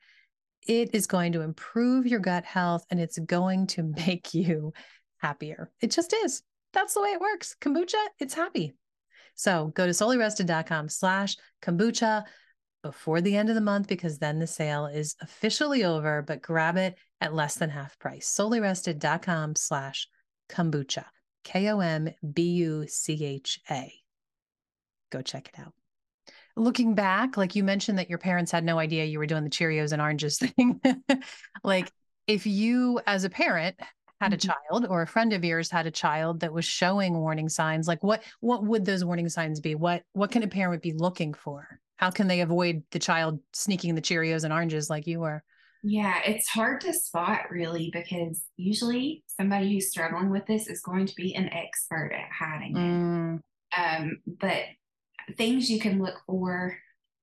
[0.67, 4.73] it is going to improve your gut health and it's going to make you
[5.17, 5.71] happier.
[5.81, 6.43] It just is.
[6.73, 7.55] That's the way it works.
[7.61, 8.73] Kombucha, it's happy.
[9.35, 12.23] So go to soulyrested.com slash kombucha
[12.83, 16.77] before the end of the month because then the sale is officially over, but grab
[16.77, 18.27] it at less than half price.
[18.27, 20.07] Soulyrested.com slash
[20.49, 21.05] kombucha.
[21.43, 22.13] K-O-M-B-U-C-H-A.
[25.11, 25.73] Go check it out.
[26.55, 29.49] Looking back, like you mentioned that your parents had no idea you were doing the
[29.49, 30.79] Cheerios and oranges thing.
[31.63, 31.91] like
[32.27, 33.75] if you as a parent
[34.21, 34.51] had a mm-hmm.
[34.51, 38.03] child or a friend of yours had a child that was showing warning signs, like
[38.03, 39.73] what what would those warning signs be?
[39.75, 41.81] What what can a parent be looking for?
[42.03, 45.41] how can they avoid the child sneaking the Cheerios and oranges like you were?
[45.83, 51.05] Yeah, it's hard to spot really because usually somebody who's struggling with this is going
[51.07, 53.39] to be an expert at hiding mm.
[53.39, 53.43] it.
[53.77, 54.63] Um, but
[55.35, 56.77] things you can look for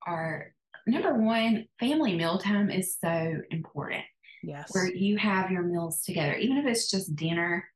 [0.05, 0.53] are
[0.85, 4.03] number one, family mealtime is so important.
[4.43, 4.69] Yes.
[4.73, 7.67] Where you have your meals together, even if it's just dinner,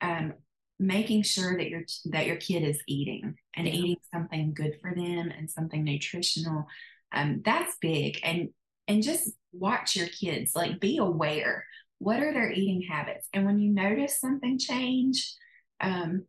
[0.00, 0.32] um,
[0.78, 3.74] making sure that your that your kid is eating and yeah.
[3.74, 6.66] eating something good for them and something nutritional
[7.12, 8.48] um, that's big and
[8.88, 11.64] and just watch your kids like be aware
[11.98, 15.34] what are their eating habits and when you notice something change
[15.80, 16.24] um,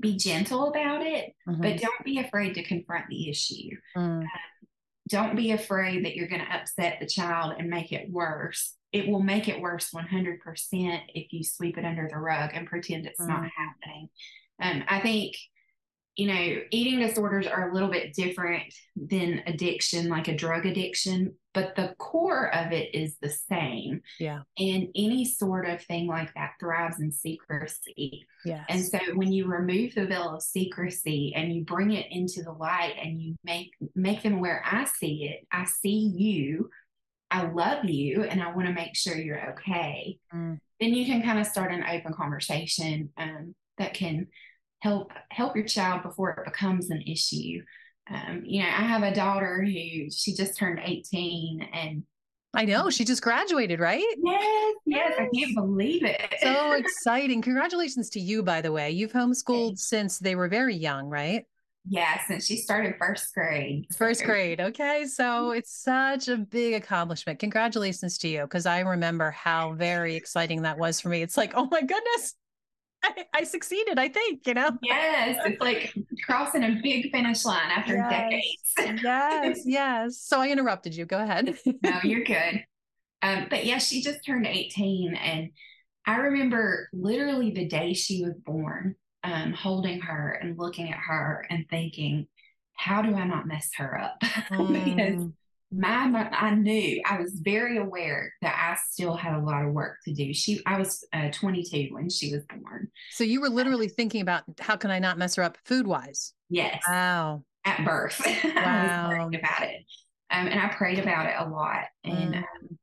[0.00, 1.60] be gentle about it mm-hmm.
[1.60, 4.20] but don't be afraid to confront the issue mm.
[4.20, 4.28] um,
[5.10, 8.74] don't be afraid that you're going to upset the child and make it worse.
[8.92, 10.38] It will make it worse 100%
[11.14, 13.28] if you sweep it under the rug and pretend it's mm.
[13.28, 14.08] not happening.
[14.62, 15.34] Um, I think
[16.20, 18.62] you know, eating disorders are a little bit different
[18.94, 24.02] than addiction, like a drug addiction, but the core of it is the same.
[24.18, 24.40] Yeah.
[24.58, 28.26] And any sort of thing like that thrives in secrecy.
[28.44, 28.64] Yeah.
[28.68, 32.52] And so when you remove the veil of secrecy and you bring it into the
[32.52, 36.68] light and you make make them where I see it, I see you,
[37.30, 40.18] I love you, and I want to make sure you're okay.
[40.34, 40.58] Mm.
[40.80, 44.26] Then you can kind of start an open conversation um, that can
[44.80, 47.62] help help your child before it becomes an issue.
[48.10, 52.02] Um, you know, I have a daughter who she just turned 18 and
[52.52, 54.04] I know she just graduated, right?
[54.24, 56.34] Yes, yes, I can't believe it.
[56.42, 57.42] so exciting.
[57.42, 58.90] Congratulations to you, by the way.
[58.90, 61.44] You've homeschooled since they were very young, right?
[61.88, 63.86] Yeah, since she started first grade.
[63.96, 64.60] First grade.
[64.60, 65.06] Okay.
[65.06, 65.58] So mm-hmm.
[65.58, 67.38] it's such a big accomplishment.
[67.38, 68.46] Congratulations to you.
[68.46, 71.22] Cause I remember how very exciting that was for me.
[71.22, 72.34] It's like, oh my goodness,
[73.02, 74.70] I, I, succeeded, I think, you know?
[74.82, 75.38] Yes.
[75.44, 78.10] It's like crossing a big finish line after yes.
[78.10, 79.02] decades.
[79.02, 79.60] yes.
[79.66, 80.18] Yes.
[80.22, 81.06] So I interrupted you.
[81.06, 81.56] Go ahead.
[81.82, 82.64] no, you're good.
[83.22, 85.14] Um, but yeah, she just turned 18.
[85.14, 85.50] And
[86.06, 91.46] I remember literally the day she was born, um, holding her and looking at her
[91.50, 92.26] and thinking,
[92.74, 94.20] how do I not mess her up?
[94.50, 94.84] Mm.
[94.84, 95.26] because
[95.72, 99.98] my, I knew I was very aware that I still had a lot of work
[100.04, 100.34] to do.
[100.34, 102.88] She, I was uh, 22 when she was born.
[103.10, 106.32] So you were literally thinking about how can I not mess her up food wise?
[106.48, 106.82] Yes.
[106.88, 107.44] Wow.
[107.64, 108.30] At birth, wow.
[108.56, 109.84] I was about it,
[110.30, 111.84] um, and I prayed about it a lot.
[112.04, 112.38] And mm.
[112.38, 112.78] um,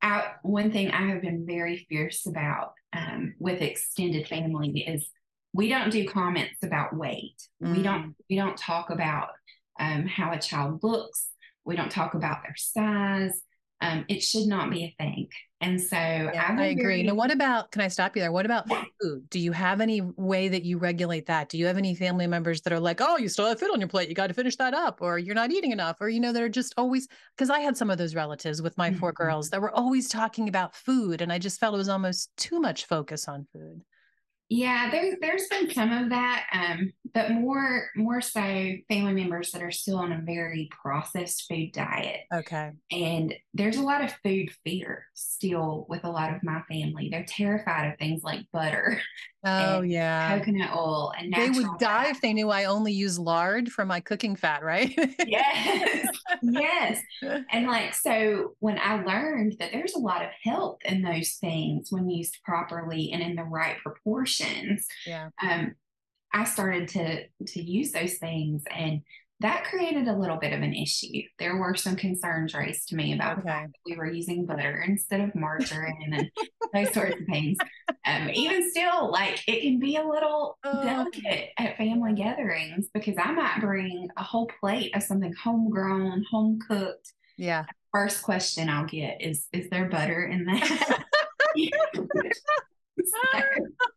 [0.00, 5.06] I, one thing I have been very fierce about um, with extended family is
[5.52, 7.36] we don't do comments about weight.
[7.62, 7.76] Mm.
[7.76, 8.14] We don't mm.
[8.30, 9.28] we don't talk about
[9.78, 11.28] um, how a child looks
[11.66, 13.40] we don't talk about their size.
[13.82, 15.28] Um, it should not be a thing.
[15.60, 17.02] And so yeah, I, I, agree.
[17.02, 18.32] Now, what about, can I stop you there?
[18.32, 18.66] What about
[19.02, 19.28] food?
[19.28, 21.50] Do you have any way that you regulate that?
[21.50, 23.80] Do you have any family members that are like, oh, you still have food on
[23.80, 24.08] your plate.
[24.08, 26.48] You got to finish that up, or you're not eating enough, or, you know, they're
[26.48, 28.98] just always, because I had some of those relatives with my mm-hmm.
[28.98, 31.20] four girls that were always talking about food.
[31.20, 33.82] And I just felt it was almost too much focus on food.
[34.48, 39.62] Yeah, there's there's been some of that, um, but more more so family members that
[39.62, 42.20] are still on a very processed food diet.
[42.32, 42.70] Okay.
[42.92, 47.08] And there's a lot of food fear still with a lot of my family.
[47.10, 49.00] They're terrified of things like butter.
[49.46, 50.36] Oh yeah.
[50.38, 52.10] Coconut oil and they would die fat.
[52.10, 54.92] if they knew I only use lard for my cooking fat, right?
[55.26, 56.06] yes.
[56.42, 57.00] yes.
[57.50, 61.88] And like so when I learned that there's a lot of health in those things
[61.90, 64.86] when used properly and in the right proportions.
[65.06, 65.30] Yeah.
[65.42, 65.74] Um,
[66.32, 69.02] I started to to use those things and
[69.40, 71.22] that created a little bit of an issue.
[71.38, 73.66] There were some concerns raised to me about okay.
[73.84, 76.30] we were using butter instead of margarine and
[76.74, 77.58] those sorts of things.
[78.06, 80.82] Um, even still, like it can be a little oh.
[80.82, 86.58] delicate at family gatherings because I might bring a whole plate of something homegrown, home
[86.66, 87.12] cooked.
[87.36, 87.64] Yeah.
[87.92, 91.04] First question I'll get is, is there butter in that?
[93.34, 93.40] oh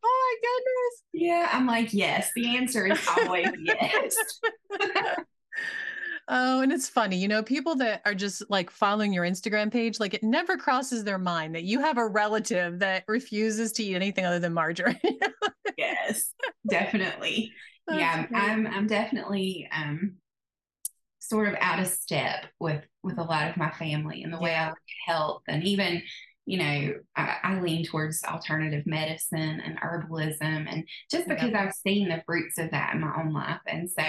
[0.03, 1.03] my goodness.
[1.13, 2.31] Yeah, I'm like, yes.
[2.35, 4.15] The answer is always yes.
[6.31, 9.99] Oh, and it's funny, you know, people that are just like following your Instagram page,
[9.99, 13.95] like it never crosses their mind that you have a relative that refuses to eat
[13.95, 14.99] anything other than margarine.
[15.75, 16.31] yes,
[16.69, 17.51] definitely.
[17.87, 18.43] That's yeah, great.
[18.43, 20.17] I'm I'm definitely um
[21.17, 24.43] sort of out of step with with a lot of my family and the yeah.
[24.43, 26.01] way I look at health and even
[26.45, 32.09] you know, I, I, lean towards alternative medicine and herbalism, and just because I've seen
[32.09, 33.61] the fruits of that in my own life.
[33.67, 34.03] And so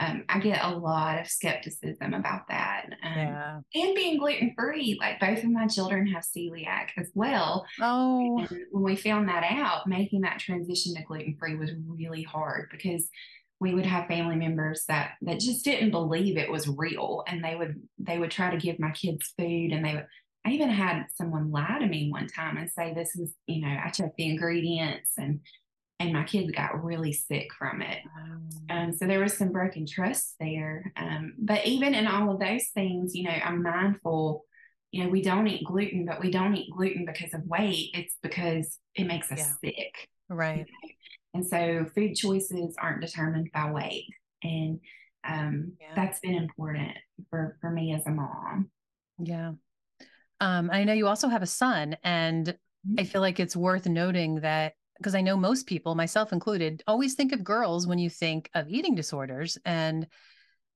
[0.00, 2.86] um, I get a lot of skepticism about that.
[3.02, 3.60] Um, yeah.
[3.74, 7.66] And being gluten free, like both of my children have celiac as well.
[7.80, 8.38] Oh.
[8.38, 12.68] And when we found that out, making that transition to gluten free was really hard
[12.70, 13.08] because
[13.60, 17.54] we would have family members that that just didn't believe it was real and they
[17.54, 20.06] would they would try to give my kids food and they would
[20.44, 23.76] I even had someone lie to me one time and say, This is, you know,
[23.84, 25.40] I checked the ingredients and
[26.00, 27.98] and my kids got really sick from it.
[28.70, 30.90] Um, so there was some broken trust there.
[30.96, 34.46] Um, but even in all of those things, you know, I'm mindful,
[34.92, 37.90] you know, we don't eat gluten, but we don't eat gluten because of weight.
[37.92, 39.72] It's because it makes us yeah.
[39.72, 40.08] sick.
[40.30, 40.56] Right.
[40.56, 40.94] You know?
[41.34, 44.06] And so food choices aren't determined by weight.
[44.42, 44.80] And
[45.22, 45.92] um, yeah.
[45.94, 46.96] that's been important
[47.28, 48.70] for, for me as a mom.
[49.18, 49.52] Yeah.
[50.40, 52.94] Um, I know you also have a son, and mm-hmm.
[52.98, 57.14] I feel like it's worth noting that because I know most people, myself included, always
[57.14, 59.58] think of girls when you think of eating disorders.
[59.64, 60.06] And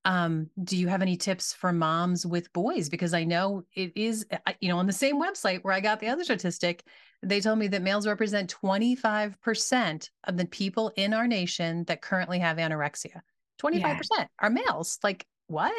[0.07, 2.90] Um, do you have any tips for moms with boys?
[2.90, 4.27] Because I know it is,
[4.61, 6.85] you know, on the same website where I got the other statistic,
[7.22, 12.38] they told me that males represent 25% of the people in our nation that currently
[12.38, 13.22] have anorexia.
[13.62, 13.81] 25%
[14.18, 14.27] yeah.
[14.40, 14.98] are males.
[15.03, 15.74] Like, what?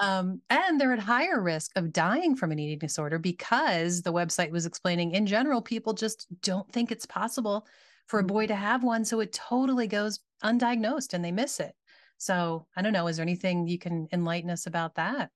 [0.00, 4.50] um, and they're at higher risk of dying from an eating disorder because the website
[4.50, 7.66] was explaining in general, people just don't think it's possible
[8.06, 8.52] for a boy mm-hmm.
[8.52, 9.04] to have one.
[9.04, 11.74] So it totally goes undiagnosed and they miss it.
[12.18, 13.06] So I don't know.
[13.06, 15.30] Is there anything you can enlighten us about that?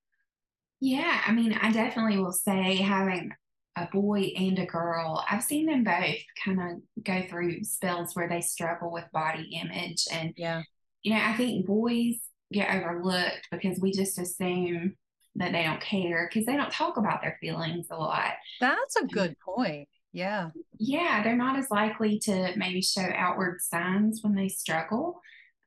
[0.81, 3.31] Yeah, I mean, I definitely will say having
[3.77, 8.29] a boy and a girl, I've seen them both kind of go through spells where
[8.29, 10.05] they struggle with body image.
[10.11, 10.63] And, yeah,
[11.03, 12.17] you know, I think boys
[12.53, 14.97] get overlooked because we just assume
[15.37, 18.33] that they don't care because they don't talk about their feelings a lot.
[18.61, 19.89] That's a good point.
[20.13, 20.51] Yeah.
[20.79, 25.21] Yeah, they're not as likely to maybe show outward signs when they struggle.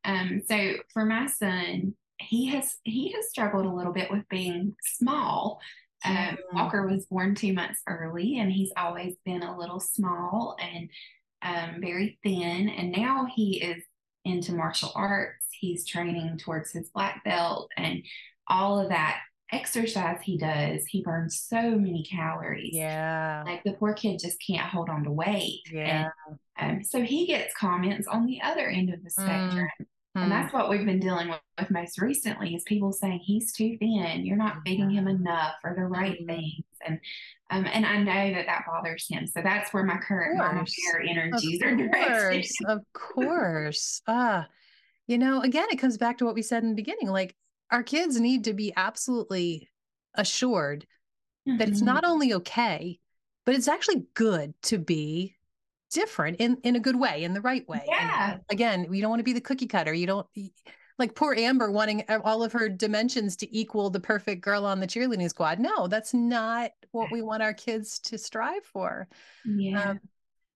[0.03, 4.75] Um, so for my son, he has he has struggled a little bit with being
[4.83, 5.59] small.
[6.05, 6.37] Um, mm.
[6.53, 10.89] Walker was born two months early, and he's always been a little small and
[11.41, 12.69] um, very thin.
[12.69, 13.83] And now he is
[14.23, 15.44] into martial arts.
[15.59, 18.03] He's training towards his black belt, and
[18.47, 19.19] all of that
[19.51, 22.73] exercise he does, he burns so many calories.
[22.73, 23.43] Yeah.
[23.45, 25.61] Like the poor kid just can't hold on to weight.
[25.71, 26.09] Yeah.
[26.57, 29.69] And um, so he gets comments on the other end of the spectrum.
[29.79, 30.23] Mm.
[30.23, 33.77] And that's what we've been dealing with, with, most recently is people saying he's too
[33.79, 36.27] thin, you're not feeding him enough or the right mm-hmm.
[36.27, 36.63] things.
[36.85, 36.99] And
[37.51, 39.27] um, and I know that that bothers him.
[39.27, 42.47] So that's where my current mama bear energies of are directed.
[42.65, 44.01] Of course.
[44.07, 44.47] Ah,
[45.07, 47.09] you know, again, it comes back to what we said in the beginning.
[47.09, 47.35] Like
[47.71, 49.69] our kids need to be absolutely
[50.13, 50.85] assured
[51.47, 51.57] mm-hmm.
[51.57, 51.87] that it's mm-hmm.
[51.87, 52.99] not only okay,
[53.45, 55.35] but it's actually good to be
[55.91, 57.83] different in in a good way, in the right way.
[57.87, 58.33] Yeah.
[58.33, 59.93] And again, you don't want to be the cookie cutter.
[59.93, 60.27] You don't
[60.97, 64.87] like poor Amber wanting all of her dimensions to equal the perfect girl on the
[64.87, 65.59] cheerleading squad.
[65.59, 69.07] No, that's not what we want our kids to strive for.
[69.45, 69.91] Yeah.
[69.91, 69.99] Um,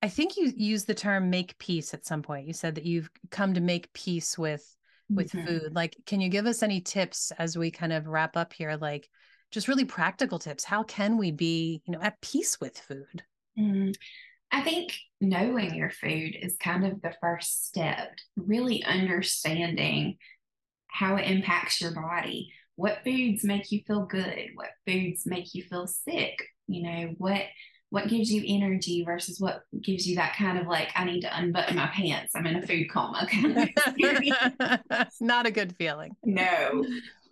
[0.01, 2.47] I think you used the term make peace at some point.
[2.47, 4.75] You said that you've come to make peace with
[5.09, 5.47] with mm-hmm.
[5.47, 5.75] food.
[5.75, 8.77] Like, can you give us any tips as we kind of wrap up here?
[8.79, 9.09] Like,
[9.51, 10.63] just really practical tips.
[10.63, 13.23] How can we be, you know, at peace with food?
[13.57, 13.95] Mm.
[14.51, 20.17] I think knowing your food is kind of the first step, really understanding
[20.87, 22.51] how it impacts your body.
[22.75, 24.49] What foods make you feel good?
[24.55, 26.41] What foods make you feel sick?
[26.67, 27.43] You know, what
[27.91, 31.37] what gives you energy versus what gives you that kind of like I need to
[31.37, 32.33] unbutton my pants.
[32.35, 33.71] I'm in a food coma kind
[35.21, 36.15] Not a good feeling.
[36.23, 36.85] No.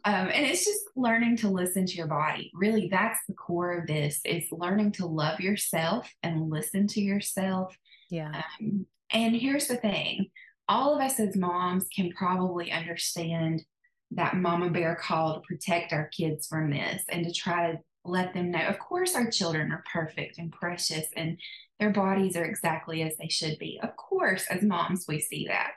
[0.03, 2.51] Um, and it's just learning to listen to your body.
[2.53, 7.77] Really, that's the core of this is learning to love yourself and listen to yourself.
[8.09, 8.41] Yeah.
[8.59, 10.27] Um, and here's the thing
[10.69, 13.63] all of us as moms can probably understand
[14.11, 18.33] that mama bear call to protect our kids from this and to try to let
[18.33, 18.65] them know.
[18.65, 21.37] Of course, our children are perfect and precious and
[21.79, 23.79] their bodies are exactly as they should be.
[23.83, 25.71] Of course, as moms, we see that.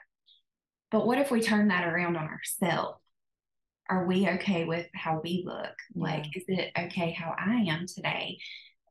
[0.89, 3.01] But what if we turn that around on ourselves?
[3.91, 5.75] are we okay with how we look?
[5.93, 6.03] Yeah.
[6.03, 8.39] Like, is it okay how I am today?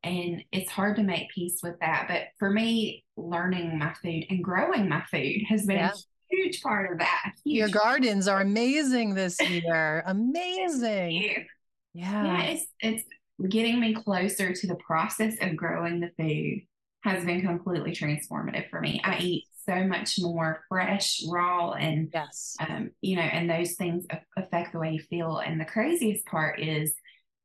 [0.05, 2.07] And it's hard to make peace with that.
[2.07, 5.93] But for me, learning my food and growing my food has been yeah.
[5.93, 7.33] a huge part of that.
[7.45, 7.59] Huge.
[7.59, 10.03] Your gardens are amazing this year.
[10.07, 11.47] amazing.
[11.95, 12.25] Yeah.
[12.25, 12.43] Yeah.
[12.43, 13.05] It's, it's
[13.49, 16.63] getting me closer to the process of growing the food
[17.03, 19.01] has been completely transformative for me.
[19.05, 24.07] I eat so much more fresh, raw, and yes, um, you know, and those things
[24.37, 25.39] affect the way you feel.
[25.39, 26.93] And the craziest part is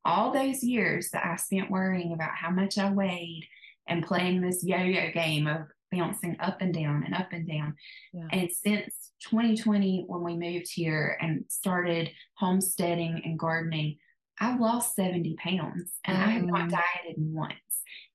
[0.03, 3.47] all those years that I spent worrying about how much I weighed
[3.87, 7.75] and playing this yo-yo game of bouncing up and down and up and down.
[8.13, 8.27] Yeah.
[8.31, 13.97] And since 2020, when we moved here and started homesteading and gardening,
[14.39, 16.21] I've lost 70 pounds and mm.
[16.21, 17.53] I have not dieted once.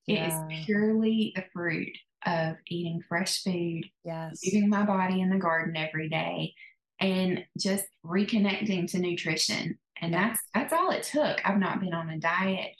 [0.07, 0.25] Yeah.
[0.25, 5.37] It is purely the fruit of eating fresh food, yes, moving my body in the
[5.37, 6.53] garden every day,
[6.99, 9.77] and just reconnecting to nutrition.
[10.01, 11.39] And that's that's all it took.
[11.47, 12.71] I've not been on a diet,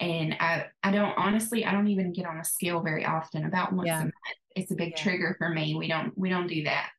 [0.00, 3.44] and I I don't honestly I don't even get on a scale very often.
[3.44, 4.00] About once yeah.
[4.00, 4.14] a month,
[4.56, 5.02] it's a big yeah.
[5.02, 5.74] trigger for me.
[5.74, 6.90] We don't we don't do that.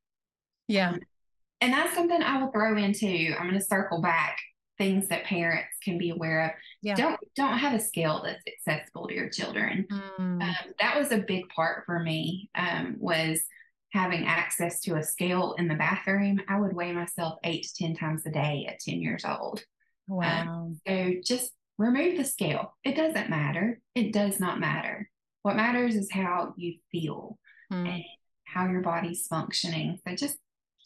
[0.68, 0.92] Yeah.
[0.92, 1.00] Um,
[1.62, 3.36] and that's something I will throw into.
[3.38, 4.38] I'm going to circle back
[4.80, 6.52] things that parents can be aware of.
[6.82, 6.96] Yeah.
[6.96, 9.86] Don't don't have a scale that's accessible to your children.
[9.92, 10.42] Mm.
[10.42, 12.50] Um, that was a big part for me.
[12.56, 13.42] Um, was
[13.92, 16.42] having access to a scale in the bathroom.
[16.48, 19.64] I would weigh myself eight to ten times a day at ten years old.
[20.10, 20.42] Um, wow.
[20.48, 22.76] Um, so just remove the scale.
[22.84, 23.80] It doesn't matter.
[23.94, 25.10] It does not matter.
[25.44, 27.38] What matters is how you feel
[27.72, 27.88] mm.
[27.88, 28.04] and
[28.46, 30.00] how your body's functioning.
[30.08, 30.38] So just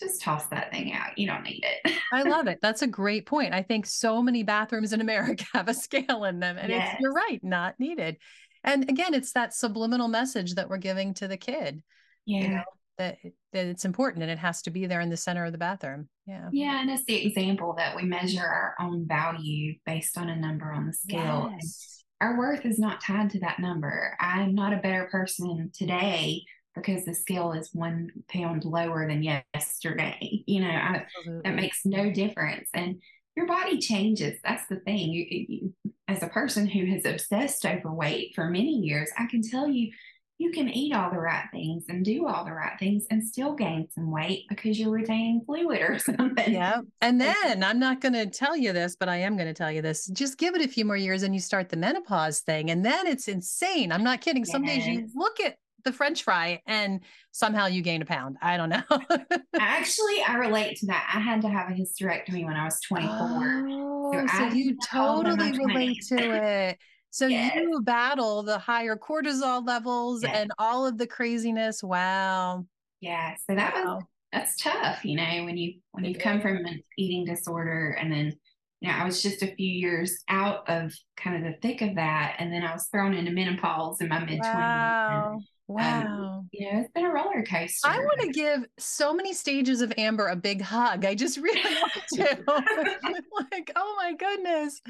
[0.04, 1.18] just toss that thing out.
[1.18, 1.94] You don't need it.
[2.12, 2.60] I love it.
[2.62, 3.54] That's a great point.
[3.54, 6.94] I think so many bathrooms in America have a scale in them, and yes.
[6.94, 8.18] it's you're right, not needed.
[8.64, 11.84] And again, it's that subliminal message that we're giving to the kid.
[12.26, 12.42] Yeah.
[12.42, 12.64] You know,
[12.98, 13.18] that,
[13.52, 16.08] that it's important and it has to be there in the center of the bathroom.
[16.26, 16.48] Yeah.
[16.52, 16.80] Yeah.
[16.80, 20.88] And it's the example that we measure our own value based on a number on
[20.88, 21.52] the scale.
[21.52, 22.04] Yes.
[22.22, 24.16] Our worth is not tied to that number.
[24.20, 26.44] I'm not a better person today
[26.76, 30.44] because the scale is one pound lower than yesterday.
[30.46, 31.06] You know, I,
[31.44, 32.70] that makes no difference.
[32.74, 33.02] And
[33.36, 34.40] your body changes.
[34.44, 35.12] That's the thing.
[35.12, 35.74] You, you,
[36.08, 39.92] as a person who has obsessed over weight for many years, I can tell you
[40.40, 43.54] you can eat all the right things and do all the right things and still
[43.54, 46.54] gain some weight because you're retaining fluid or something.
[46.54, 46.82] Yeah.
[47.02, 49.72] And then I'm not going to tell you this, but I am going to tell
[49.72, 50.08] you this.
[50.08, 52.72] Just give it a few more years and you start the menopause thing.
[52.72, 53.92] And then it's insane.
[53.92, 54.44] I'm not kidding.
[54.44, 54.78] Some yes.
[54.78, 58.38] days you look at the french fry and somehow you gain a pound.
[58.42, 58.84] I don't know.
[59.60, 61.12] Actually, I relate to that.
[61.14, 63.66] I had to have a hysterectomy when I was 24.
[63.70, 66.78] Oh, so, so you totally relate to it.
[67.10, 67.56] So yes.
[67.56, 70.36] you battle the higher cortisol levels yes.
[70.36, 71.84] and all of the craziness.
[71.84, 72.66] Wow.
[73.02, 73.36] Yeah.
[73.48, 73.96] So that wow.
[73.96, 78.12] was that's tough, you know, when you when you come from an eating disorder and
[78.12, 78.34] then
[78.82, 81.96] you know, I was just a few years out of kind of the thick of
[81.96, 82.36] that.
[82.40, 84.54] And then I was thrown into menopause in my mid 20s.
[84.54, 85.40] Wow.
[85.70, 86.04] Um, wow.
[86.04, 87.88] Um, you know, it's been a roller coaster.
[87.88, 91.06] I want to give so many stages of Amber a big hug.
[91.06, 93.24] I just really want to.
[93.52, 94.82] like, oh my goodness.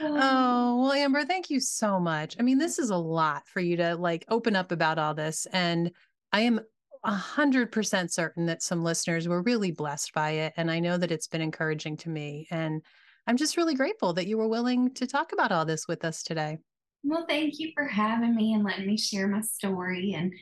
[0.00, 0.18] Oh.
[0.20, 2.36] oh, well, Amber, thank you so much.
[2.38, 5.46] I mean, this is a lot for you to like open up about all this.
[5.52, 5.90] And
[6.32, 6.60] I am
[7.02, 10.52] a hundred percent certain that some listeners were really blessed by it.
[10.56, 12.46] And I know that it's been encouraging to me.
[12.50, 12.82] And
[13.26, 16.22] I'm just really grateful that you were willing to talk about all this with us
[16.22, 16.58] today.
[17.02, 20.12] Well, thank you for having me and letting me share my story.
[20.12, 20.32] And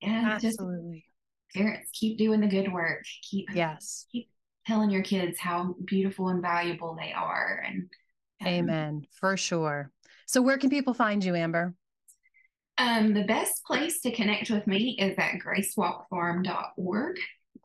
[0.00, 1.04] yeah, absolutely.
[1.54, 3.04] parents keep doing the good work.
[3.30, 4.28] Keep yes, keep
[4.66, 7.62] telling your kids how beautiful and valuable they are.
[7.66, 7.88] And
[8.40, 9.90] um, amen for sure.
[10.26, 11.74] So, where can people find you, Amber?
[12.78, 17.16] Um, the best place to connect with me is at gracewalkfarm.org.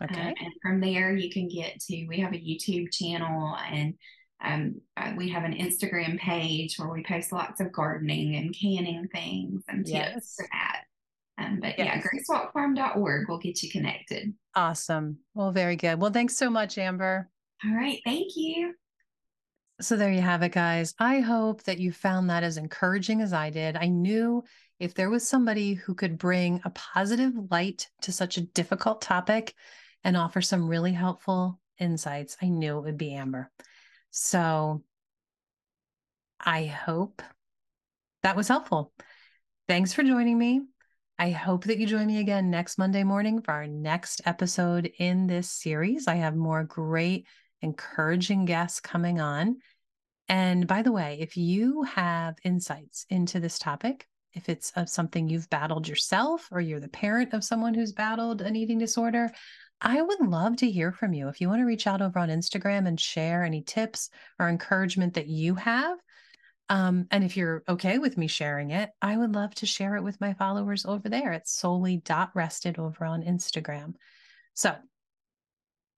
[0.03, 0.21] Okay.
[0.21, 3.95] Um, and from there, you can get to, we have a YouTube channel and
[4.43, 9.07] um, uh, we have an Instagram page where we post lots of gardening and canning
[9.13, 10.35] things and tips yes.
[10.38, 10.83] for that.
[11.39, 11.79] Um, but yes.
[11.79, 14.33] yeah, gracewalkfarm.org will get you connected.
[14.55, 15.19] Awesome.
[15.33, 15.99] Well, very good.
[15.99, 17.29] Well, thanks so much, Amber.
[17.65, 17.99] All right.
[18.05, 18.73] Thank you.
[19.79, 20.95] So there you have it, guys.
[20.99, 23.75] I hope that you found that as encouraging as I did.
[23.75, 24.43] I knew
[24.79, 29.53] if there was somebody who could bring a positive light to such a difficult topic
[30.03, 33.51] and offer some really helpful insights, I knew it would be Amber.
[34.11, 34.83] So
[36.39, 37.21] I hope
[38.23, 38.93] that was helpful.
[39.67, 40.61] Thanks for joining me.
[41.19, 45.27] I hope that you join me again next Monday morning for our next episode in
[45.27, 46.07] this series.
[46.07, 47.25] I have more great,
[47.61, 49.57] encouraging guests coming on.
[50.29, 55.27] And by the way, if you have insights into this topic, if it's of something
[55.27, 59.31] you've battled yourself or you're the parent of someone who's battled an eating disorder,
[59.82, 61.28] I would love to hear from you.
[61.28, 64.09] If you want to reach out over on Instagram and share any tips
[64.39, 65.97] or encouragement that you have,
[66.69, 70.03] um, and if you're okay with me sharing it, I would love to share it
[70.03, 73.93] with my followers over there at souly.rested over on Instagram.
[74.53, 74.75] So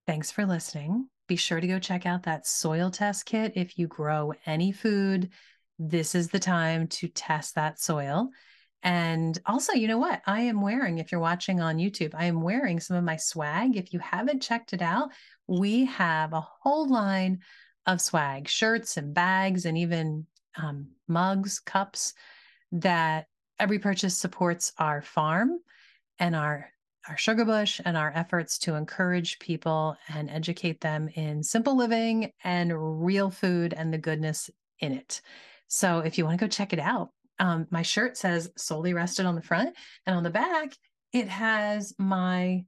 [0.05, 1.07] thanks for listening.
[1.27, 3.53] Be sure to go check out that soil test kit.
[3.55, 5.29] If you grow any food,
[5.79, 8.29] this is the time to test that soil.
[8.81, 10.21] And also, you know what?
[10.25, 13.75] I am wearing, if you're watching on YouTube, I am wearing some of my swag.
[13.75, 15.09] If you haven't checked it out,
[15.47, 17.39] we have a whole line
[17.85, 20.25] of swag, shirts and bags, and even
[20.55, 22.13] um, mugs, cups
[22.71, 23.27] that
[23.59, 25.59] every purchase supports our farm
[26.19, 26.69] and our
[27.07, 32.31] our sugar bush and our efforts to encourage people and educate them in simple living
[32.43, 34.49] and real food and the goodness
[34.79, 35.21] in it.
[35.67, 37.09] So if you want to go check it out,
[37.39, 39.75] um, my shirt says Souly Rested on the front
[40.05, 40.73] and on the back
[41.11, 42.63] it has my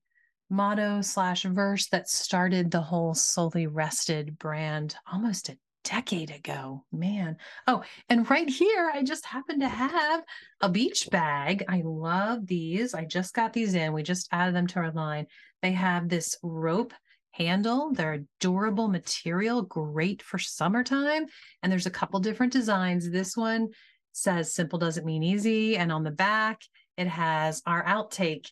[0.50, 7.38] motto slash verse that started the whole Souly Rested brand almost a decade ago man.
[7.68, 10.24] Oh and right here i just happen to have
[10.62, 11.64] a beach bag.
[11.68, 12.94] I love these.
[12.94, 13.94] I just got these in.
[13.94, 15.26] We just added them to our line.
[15.62, 16.94] They have this rope
[17.32, 17.94] handle.
[17.94, 21.26] They're durable material great for summertime
[21.64, 23.10] and there's a couple different designs.
[23.10, 23.70] This one
[24.12, 25.78] says simple doesn't mean easy.
[25.78, 26.62] And on the back,
[26.98, 28.48] it has our outtake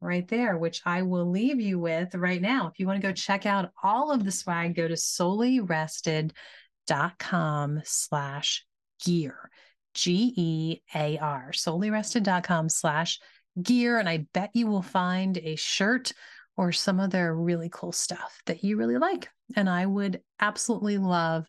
[0.00, 2.68] right there, which I will leave you with right now.
[2.68, 8.66] If you want to go check out all of the swag, go to soulyrested.com slash
[9.04, 9.50] gear,
[9.94, 13.18] G E A R, soulyrested.com slash
[13.62, 13.98] gear.
[13.98, 16.12] And I bet you will find a shirt
[16.56, 19.28] or some other really cool stuff that you really like.
[19.56, 21.46] And I would absolutely love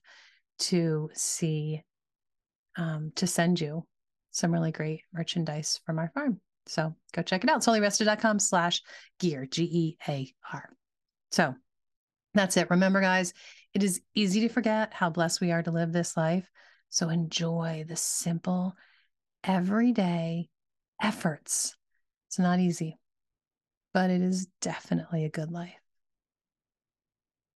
[0.60, 1.84] to see,
[2.78, 3.86] um, to send you
[4.32, 6.40] some really great merchandise from our farm.
[6.68, 7.62] So go check it out.
[7.62, 8.82] Soulyrested.com slash
[9.20, 10.70] gear, G E A R.
[11.32, 11.56] So
[12.34, 12.70] that's it.
[12.70, 13.34] Remember, guys,
[13.74, 16.50] it is easy to forget how blessed we are to live this life.
[16.90, 18.76] So enjoy the simple,
[19.44, 20.50] everyday
[21.02, 21.76] efforts.
[22.28, 23.00] It's not easy,
[23.94, 25.74] but it is definitely a good life.